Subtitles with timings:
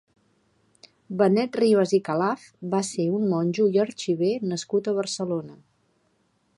[1.19, 5.61] Benet Ribas i Calaf va ser un monjo i arxiver nascut a Barcelona.